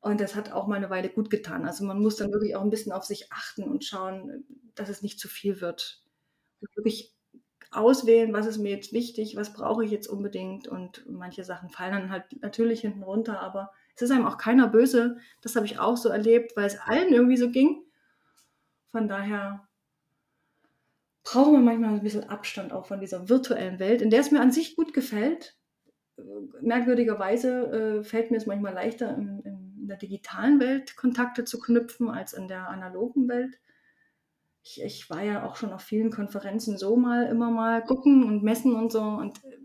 [0.00, 1.66] Und das hat auch mal eine Weile gut getan.
[1.66, 5.02] Also man muss dann wirklich auch ein bisschen auf sich achten und schauen, dass es
[5.02, 6.02] nicht zu viel wird.
[6.60, 7.14] Und wirklich
[7.70, 11.92] auswählen, was ist mir jetzt wichtig, was brauche ich jetzt unbedingt und manche Sachen fallen
[11.92, 15.18] dann halt natürlich hinten runter, aber es ist einem auch keiner böse.
[15.42, 17.82] Das habe ich auch so erlebt, weil es allen irgendwie so ging.
[18.90, 19.68] Von daher
[21.24, 24.40] brauchen wir manchmal ein bisschen Abstand auch von dieser virtuellen Welt, in der es mir
[24.40, 25.56] an sich gut gefällt.
[26.60, 32.08] Merkwürdigerweise äh, fällt mir es manchmal leichter, in, in der digitalen Welt Kontakte zu knüpfen
[32.08, 33.58] als in der analogen Welt
[34.68, 38.42] ich, ich war ja auch schon auf vielen Konferenzen so mal immer mal gucken und
[38.42, 39.00] messen und so.
[39.00, 39.56] Und äh,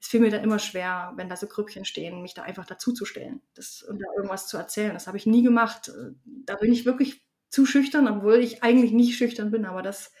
[0.00, 3.40] es fiel mir dann immer schwer, wenn da so Grüppchen stehen, mich da einfach dazuzustellen
[3.88, 4.94] und da irgendwas zu erzählen.
[4.94, 5.90] Das habe ich nie gemacht.
[6.24, 10.12] Da bin ich wirklich zu schüchtern, obwohl ich eigentlich nicht schüchtern bin, aber das,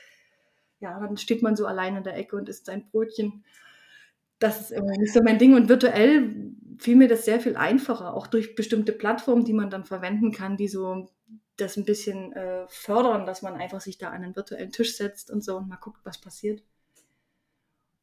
[0.80, 3.44] ja, dann steht man so allein in der Ecke und isst sein Brötchen.
[4.38, 5.54] Das ist irgendwie nicht so mein Ding.
[5.54, 9.84] Und virtuell fiel mir das sehr viel einfacher, auch durch bestimmte Plattformen, die man dann
[9.84, 11.08] verwenden kann, die so
[11.56, 15.30] das ein bisschen äh, fördern, dass man einfach sich da an einen virtuellen Tisch setzt
[15.30, 16.62] und so und mal guckt, was passiert.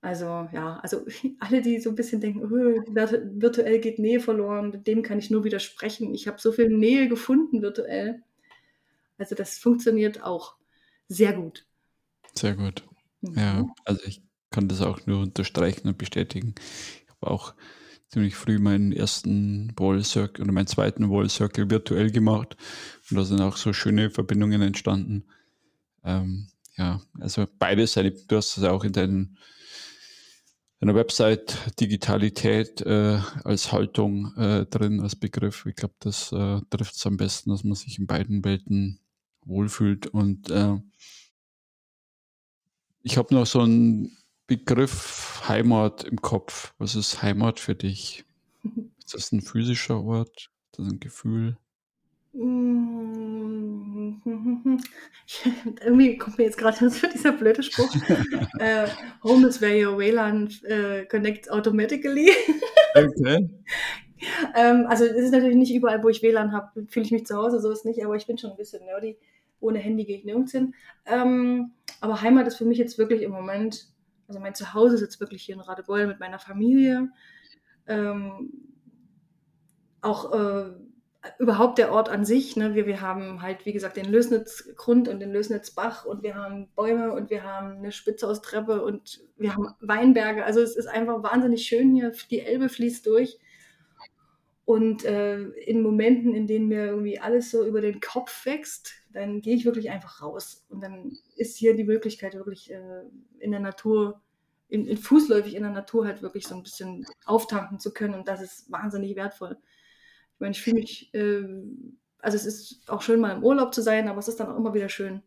[0.02, 1.06] Also ja, also
[1.40, 5.44] alle, die so ein bisschen denken, oh, virtuell geht Nähe verloren, dem kann ich nur
[5.44, 6.14] widersprechen.
[6.14, 8.22] Ich habe so viel Nähe gefunden virtuell.
[9.18, 10.56] Also das funktioniert auch
[11.08, 11.66] sehr gut.
[12.34, 12.84] Sehr gut.
[13.22, 13.38] Mhm.
[13.38, 16.56] Ja, also ich kann das auch nur unterstreichen und bestätigen.
[17.04, 17.54] Ich habe auch
[18.14, 22.56] ziemlich früh meinen ersten Wall Circle oder meinen zweiten Wall Circle virtuell gemacht
[23.10, 25.26] und da sind auch so schöne Verbindungen entstanden.
[26.04, 26.48] Ähm,
[26.78, 29.38] ja, also beides, du hast es auch in deinen
[30.80, 35.66] einer Website Digitalität äh, als Haltung äh, drin, als Begriff.
[35.66, 39.00] Ich glaube, das äh, trifft es am besten, dass man sich in beiden Welten
[39.46, 40.08] wohlfühlt.
[40.08, 40.78] Und äh,
[43.02, 46.74] ich habe noch so einen Begriff Heimat im Kopf.
[46.78, 48.26] Was ist Heimat für dich?
[49.00, 50.50] Ist das ein physischer Ort?
[50.72, 51.58] Ist das ein Gefühl?
[55.82, 56.78] Irgendwie kommt mir jetzt gerade
[57.14, 57.94] dieser blöde Spruch.
[58.60, 58.88] äh,
[59.24, 62.32] home is where your WLAN äh, connects automatically.
[62.96, 63.50] okay.
[64.56, 67.36] ähm, also es ist natürlich nicht überall, wo ich WLAN habe, fühle ich mich zu
[67.36, 69.18] Hause, so ist nicht, aber ich bin schon ein bisschen nerdy.
[69.60, 70.74] Ohne Handy gehe ich nirgends hin.
[71.06, 73.93] Ähm, aber Heimat ist für mich jetzt wirklich im Moment,
[74.34, 77.10] also mein Zuhause ist jetzt wirklich hier in Radebeul mit meiner Familie.
[77.86, 78.52] Ähm,
[80.02, 80.72] auch äh,
[81.38, 82.56] überhaupt der Ort an sich.
[82.56, 82.74] Ne?
[82.74, 87.12] Wir, wir haben halt, wie gesagt, den Lösnitzgrund und den Lösnitzbach und wir haben Bäume
[87.14, 90.44] und wir haben eine Spitzhaustreppe und wir haben Weinberge.
[90.44, 92.12] Also es ist einfach wahnsinnig schön hier.
[92.32, 93.38] Die Elbe fließt durch.
[94.66, 99.42] Und äh, in Momenten, in denen mir irgendwie alles so über den Kopf wächst, dann
[99.42, 100.66] gehe ich wirklich einfach raus.
[100.70, 103.04] Und dann ist hier die Möglichkeit, wirklich äh,
[103.40, 104.22] in der Natur,
[104.70, 108.14] in, in fußläufig in der Natur halt wirklich so ein bisschen auftanken zu können.
[108.14, 109.58] Und das ist wahnsinnig wertvoll.
[110.36, 111.44] Ich meine, ich fühle mich, äh,
[112.20, 114.58] also es ist auch schön, mal im Urlaub zu sein, aber es ist dann auch
[114.58, 115.24] immer wieder schön,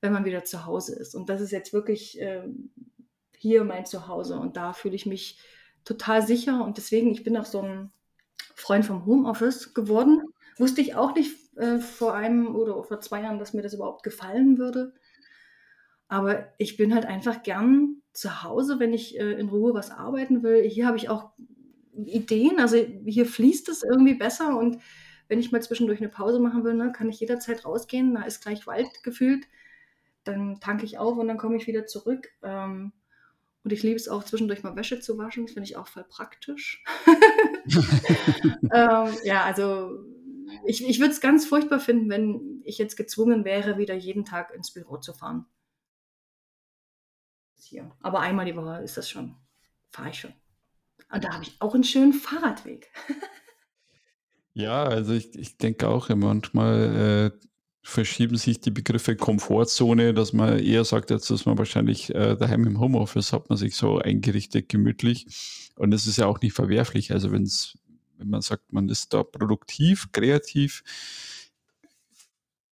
[0.00, 1.14] wenn man wieder zu Hause ist.
[1.14, 2.48] Und das ist jetzt wirklich äh,
[3.38, 5.38] hier mein Zuhause und da fühle ich mich
[5.84, 7.92] total sicher und deswegen, ich bin auch so ein
[8.54, 10.22] Freund vom Homeoffice geworden.
[10.58, 14.02] Wusste ich auch nicht äh, vor einem oder vor zwei Jahren, dass mir das überhaupt
[14.02, 14.94] gefallen würde.
[16.08, 20.42] Aber ich bin halt einfach gern zu Hause, wenn ich äh, in Ruhe was arbeiten
[20.42, 20.62] will.
[20.62, 21.30] Hier habe ich auch
[21.94, 22.58] Ideen.
[22.58, 24.78] Also hier fließt es irgendwie besser und
[25.28, 28.14] wenn ich mal zwischendurch eine Pause machen will, ne, kann ich jederzeit rausgehen.
[28.14, 29.46] Da ist gleich Wald gefühlt.
[30.24, 32.28] Dann tanke ich auf und dann komme ich wieder zurück.
[32.42, 32.92] Ähm,
[33.64, 35.46] und ich liebe es auch zwischendurch mal Wäsche zu waschen.
[35.46, 36.84] Das finde ich auch voll praktisch.
[38.72, 39.98] ähm, ja, also
[40.64, 44.52] ich, ich würde es ganz furchtbar finden, wenn ich jetzt gezwungen wäre, wieder jeden Tag
[44.54, 45.46] ins Büro zu fahren.
[47.54, 47.90] Hier.
[48.00, 49.36] Aber einmal die Woche ist das schon.
[49.90, 50.34] Fahre ich schon.
[51.10, 52.90] Und da habe ich auch einen schönen Fahrradweg.
[54.54, 57.46] ja, also ich, ich denke auch, manchmal äh,
[57.82, 62.66] verschieben sich die Begriffe Komfortzone, dass man eher sagt, jetzt ist man wahrscheinlich äh, daheim
[62.66, 65.26] im Homeoffice, hat man sich so eingerichtet, gemütlich.
[65.76, 67.12] Und das ist ja auch nicht verwerflich.
[67.12, 67.76] Also wenn es,
[68.18, 70.84] wenn man sagt, man ist da produktiv, kreativ,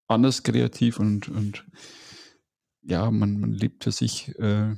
[0.07, 1.64] anders kreativ und, und
[2.83, 4.75] ja, man, man lebt für sich äh,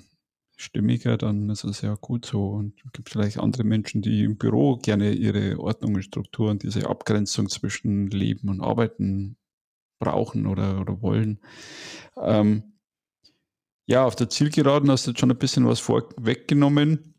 [0.57, 2.49] stimmiger, dann ist es ja gut so.
[2.49, 6.89] Und es gibt vielleicht andere Menschen, die im Büro gerne ihre Ordnung und Strukturen, diese
[6.89, 9.37] Abgrenzung zwischen Leben und Arbeiten
[10.03, 11.39] brauchen oder, oder wollen.
[12.17, 12.75] Ähm,
[13.87, 17.15] ja, auf der Zielgeraden hast du jetzt schon ein bisschen was vorweggenommen.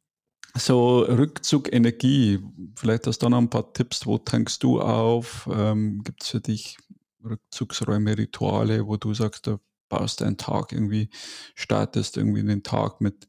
[0.55, 2.39] So Rückzug Energie,
[2.75, 5.49] vielleicht hast du noch ein paar Tipps, wo tankst du auf?
[5.51, 6.77] Ähm, Gibt es für dich
[7.23, 11.09] Rückzugsräume, Rituale, wo du sagst, da baust deinen Tag irgendwie,
[11.55, 13.27] startest irgendwie den Tag mit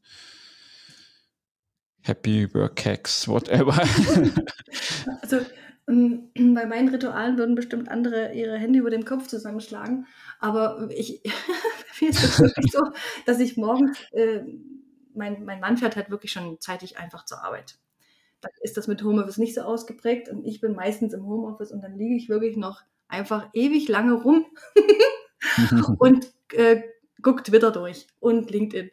[2.01, 3.81] Happy Work Hacks, whatever.
[5.21, 5.39] Also
[5.87, 10.07] bei meinen Ritualen würden bestimmt andere ihre Hände über dem Kopf zusammenschlagen.
[10.39, 11.21] Aber ich,
[12.01, 12.81] mir ist es wirklich so,
[13.25, 14.41] dass ich morgens, äh,
[15.13, 17.77] mein, mein Mann fährt halt wirklich schon zeitig einfach zur Arbeit.
[18.41, 21.81] Dann ist das mit Homeoffice nicht so ausgeprägt und ich bin meistens im Homeoffice und
[21.81, 24.45] dann liege ich wirklich noch einfach ewig lange rum
[25.99, 26.81] und äh,
[27.21, 28.91] gucke Twitter durch und LinkedIn.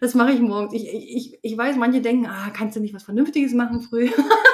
[0.00, 0.74] Das mache ich morgens.
[0.74, 4.10] Ich, ich, ich weiß, manche denken, ah, kannst du nicht was Vernünftiges machen früh?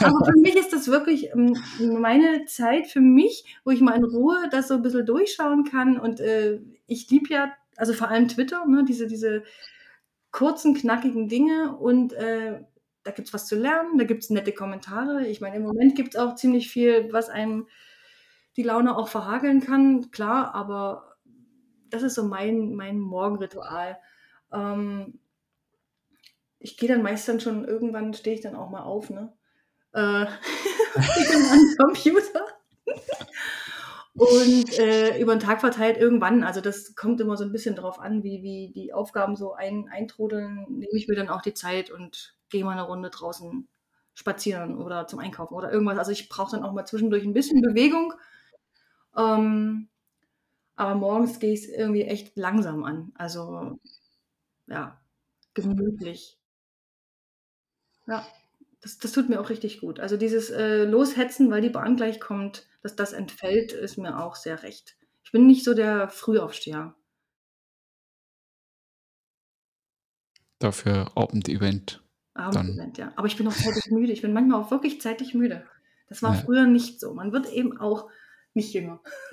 [0.00, 4.04] Aber für mich ist das wirklich ähm, meine Zeit für mich, wo ich mal in
[4.04, 5.98] Ruhe das so ein bisschen durchschauen kann.
[5.98, 9.42] Und äh, ich liebe ja, also vor allem Twitter, ne, diese, diese
[10.30, 11.76] kurzen, knackigen Dinge.
[11.76, 12.60] Und äh,
[13.04, 15.26] da gibt es was zu lernen, da gibt es nette Kommentare.
[15.26, 17.66] Ich meine, im Moment gibt es auch ziemlich viel, was einem
[18.56, 21.16] die Laune auch verhageln kann, klar, aber
[21.90, 23.98] das ist so mein, mein Morgenritual.
[24.52, 25.18] Ähm,
[26.58, 29.32] ich gehe dann meist dann schon, irgendwann stehe ich dann auch mal auf, ne?
[29.94, 30.26] Äh,
[31.78, 32.46] Computer.
[34.16, 37.98] Und äh, über den Tag verteilt irgendwann, also das kommt immer so ein bisschen drauf
[37.98, 41.90] an, wie, wie die Aufgaben so ein, eintrudeln, nehme ich mir dann auch die Zeit
[41.90, 43.66] und gehe mal eine Runde draußen
[44.14, 45.98] spazieren oder zum Einkaufen oder irgendwas.
[45.98, 48.12] Also ich brauche dann auch mal zwischendurch ein bisschen Bewegung.
[49.16, 49.88] Ähm,
[50.76, 53.12] aber morgens gehe ich es irgendwie echt langsam an.
[53.16, 53.80] Also
[54.68, 55.00] ja,
[55.54, 56.38] gemütlich.
[58.06, 58.24] Ja,
[58.84, 59.98] das, das tut mir auch richtig gut.
[59.98, 64.36] Also dieses äh, Loshetzen, weil die Bahn gleich kommt, dass das entfällt, ist mir auch
[64.36, 64.96] sehr recht.
[65.24, 66.94] Ich bin nicht so der Frühaufsteher.
[70.58, 72.02] Dafür Abendevent.
[72.34, 73.10] Abendevent, ja.
[73.16, 74.12] Aber ich bin auch zeitig müde.
[74.12, 75.64] Ich bin manchmal auch wirklich zeitig müde.
[76.10, 76.42] Das war ja.
[76.42, 77.14] früher nicht so.
[77.14, 78.10] Man wird eben auch
[78.52, 79.00] nicht jünger.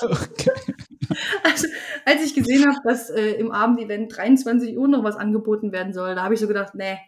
[0.00, 0.50] okay.
[1.44, 1.68] Also,
[2.06, 6.14] als ich gesehen habe, dass äh, im Abendevent 23 Uhr noch was angeboten werden soll,
[6.14, 6.98] da habe ich so gedacht, nee.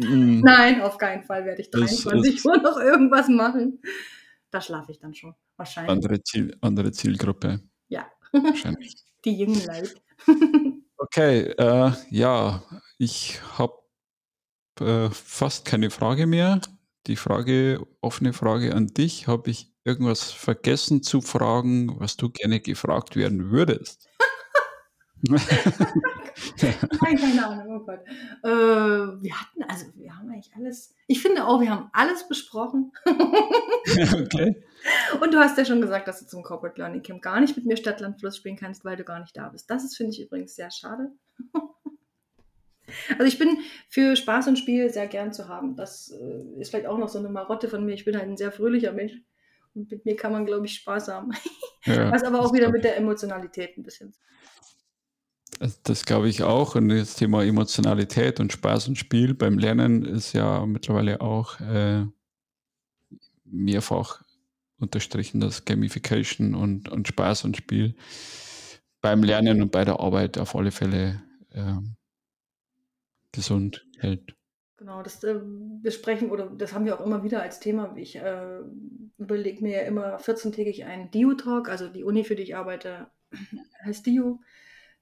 [0.00, 0.40] Mm.
[0.40, 3.80] Nein, auf keinen Fall werde ich 23 Uhr noch irgendwas machen.
[4.50, 5.90] Da schlafe ich dann schon, wahrscheinlich.
[5.90, 7.60] Andere, Ziel, andere Zielgruppe.
[7.88, 8.06] Ja.
[8.32, 8.96] Wahrscheinlich.
[9.24, 9.94] Die jungen Leute.
[10.96, 12.62] okay, äh, ja,
[12.98, 13.74] ich habe
[14.80, 16.60] äh, fast keine Frage mehr.
[17.06, 22.60] Die Frage, offene Frage an dich, habe ich irgendwas vergessen zu fragen, was du gerne
[22.60, 24.09] gefragt werden würdest?
[27.02, 28.00] Nein, keine Ahnung, oh Gott.
[28.42, 32.92] Äh, wir hatten, also wir haben eigentlich alles, ich finde auch, wir haben alles besprochen.
[33.06, 34.62] okay.
[35.20, 37.66] Und du hast ja schon gesagt, dass du zum Corporate Learning Camp gar nicht mit
[37.66, 39.70] mir Stadtland Fluss spielen kannst, weil du gar nicht da bist.
[39.70, 41.12] Das ist, finde ich, übrigens sehr schade.
[43.10, 45.76] Also ich bin für Spaß und Spiel sehr gern zu haben.
[45.76, 47.94] Das äh, ist vielleicht auch noch so eine Marotte von mir.
[47.94, 49.12] Ich bin halt ein sehr fröhlicher Mensch.
[49.74, 51.30] Und mit mir kann man, glaube ich, Spaß haben.
[51.84, 54.12] Ja, Was aber auch wieder mit der Emotionalität ein bisschen.
[55.60, 56.74] Das, das glaube ich auch.
[56.74, 62.06] Und das Thema Emotionalität und Spaß und Spiel beim Lernen ist ja mittlerweile auch äh,
[63.44, 64.22] mehrfach
[64.78, 67.94] unterstrichen, dass Gamification und, und Spaß und Spiel
[69.02, 71.76] beim Lernen und bei der Arbeit auf alle Fälle äh,
[73.30, 74.34] gesund hält.
[74.78, 75.38] Genau, das äh,
[75.82, 77.94] besprechen oder das haben wir auch immer wieder als Thema.
[77.98, 78.60] Ich äh,
[79.18, 83.10] überlege mir ja immer 14-tägig einen DIU-Talk, also die Uni, für die ich arbeite,
[83.84, 84.38] heißt DIU,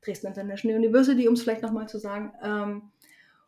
[0.01, 2.33] Dresden International University, um es vielleicht nochmal zu sagen.
[2.43, 2.91] Ähm,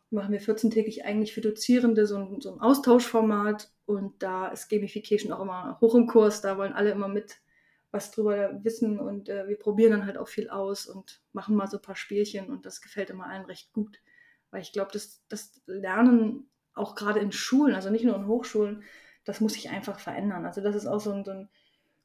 [0.09, 5.31] machen wir 14-tägig eigentlich für Dozierende so ein, so ein Austauschformat und da ist Gamification
[5.31, 7.37] auch immer hoch im Kurs, da wollen alle immer mit
[7.91, 11.67] was drüber wissen und äh, wir probieren dann halt auch viel aus und machen mal
[11.67, 13.99] so ein paar Spielchen und das gefällt immer allen recht gut.
[14.49, 18.83] Weil ich glaube, dass das Lernen auch gerade in Schulen, also nicht nur in Hochschulen,
[19.25, 20.45] das muss sich einfach verändern.
[20.45, 21.49] Also das ist auch so ein, so ein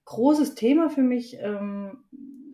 [0.05, 2.05] großes Thema für mich, ähm,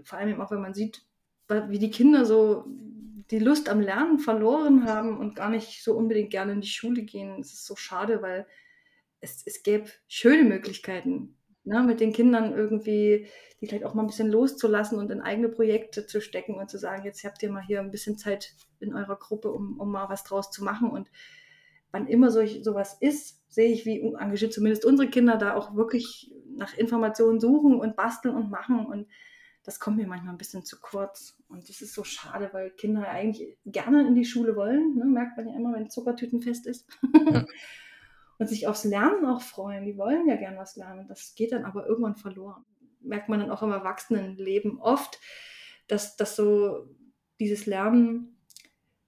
[0.05, 1.05] vor allem auch wenn man sieht,
[1.49, 2.65] wie die Kinder so
[3.31, 7.03] die Lust am Lernen verloren haben und gar nicht so unbedingt gerne in die Schule
[7.03, 7.41] gehen.
[7.41, 8.47] Es ist so schade, weil
[9.21, 13.29] es, es gäbe schöne Möglichkeiten, ne, mit den Kindern irgendwie
[13.63, 16.79] die vielleicht auch mal ein bisschen loszulassen und in eigene Projekte zu stecken und zu
[16.79, 20.09] sagen, jetzt habt ihr mal hier ein bisschen Zeit in eurer Gruppe, um, um mal
[20.09, 20.91] was draus zu machen.
[20.91, 21.09] Und
[21.93, 26.35] wann immer solch, sowas ist, sehe ich, wie engagiert zumindest unsere Kinder da auch wirklich
[26.57, 28.85] nach Informationen suchen und basteln und machen.
[28.85, 29.07] Und
[29.65, 31.37] das kommt mir manchmal ein bisschen zu kurz.
[31.49, 34.97] Und das ist so schade, weil Kinder eigentlich gerne in die Schule wollen.
[34.97, 35.05] Ne?
[35.05, 36.87] Merkt man ja immer, wenn Zuckertütenfest ist.
[37.15, 37.45] Ja.
[38.39, 39.85] und sich aufs Lernen auch freuen.
[39.85, 41.07] Die wollen ja gern was lernen.
[41.07, 42.65] Das geht dann aber irgendwann verloren.
[43.01, 45.21] Merkt man dann auch im Erwachsenenleben oft,
[45.87, 46.89] dass, dass so
[47.39, 48.37] dieses Lernen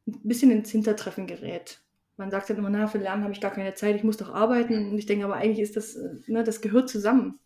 [0.07, 1.81] ein bisschen ins Hintertreffen gerät.
[2.17, 4.33] Man sagt dann immer, na, für Lernen habe ich gar keine Zeit, ich muss doch
[4.33, 4.91] arbeiten.
[4.91, 7.41] Und ich denke aber eigentlich ist das, ne, das gehört zusammen.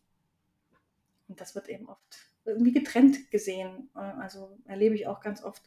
[1.27, 3.91] Und das wird eben oft irgendwie getrennt gesehen.
[3.95, 5.63] Also erlebe ich auch ganz oft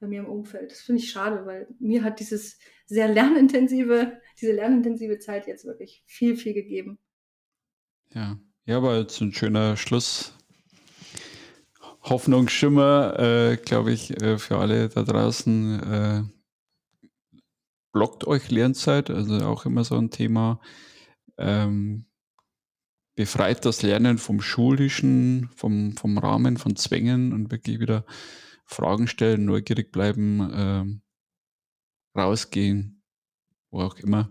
[0.00, 0.70] bei mir im Umfeld.
[0.70, 6.02] Das finde ich schade, weil mir hat dieses sehr lernintensive, diese lernintensive Zeit jetzt wirklich
[6.06, 6.98] viel, viel gegeben.
[8.12, 10.36] Ja, ja, aber jetzt ein schöner Schluss.
[12.02, 15.82] Hoffnungsschimmer, äh, glaube ich, äh, für alle da draußen.
[15.82, 16.22] Äh,
[17.92, 20.60] blockt euch Lernzeit, also auch immer so ein Thema.
[21.38, 22.04] Ähm,
[23.14, 28.04] befreit das Lernen vom Schulischen, vom, vom Rahmen, von Zwängen und wirklich wieder
[28.64, 31.02] Fragen stellen, neugierig bleiben, ähm,
[32.16, 33.02] rausgehen,
[33.70, 34.30] wo auch immer,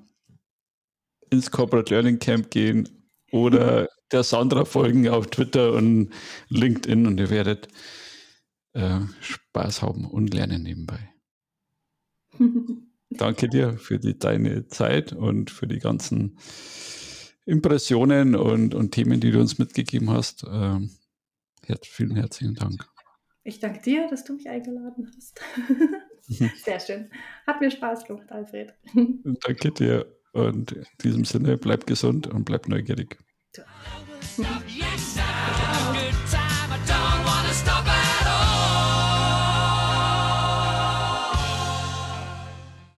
[1.29, 6.11] ins Corporate Learning Camp gehen oder der Sandra folgen auf Twitter und
[6.49, 7.67] LinkedIn und ihr werdet
[8.73, 11.09] äh, Spaß haben und lernen nebenbei.
[13.09, 16.37] Danke dir für die, deine Zeit und für die ganzen
[17.45, 20.45] Impressionen und, und Themen, die du uns mitgegeben hast.
[20.49, 20.91] Ähm,
[21.83, 22.87] vielen herzlichen Dank.
[23.43, 25.41] Ich danke dir, dass du mich eingeladen hast.
[26.27, 26.51] Mhm.
[26.63, 27.11] Sehr schön.
[27.45, 28.73] Hat mir Spaß gemacht, Alfred.
[28.93, 30.05] Danke dir.
[30.31, 33.17] Und in diesem Sinne, bleib gesund und bleib neugierig.
[34.67, 35.12] Yes!